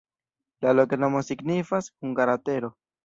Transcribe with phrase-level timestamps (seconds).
[0.65, 2.73] La loknomo signifas: hungara-tero.